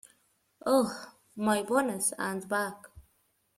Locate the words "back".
2.49-2.73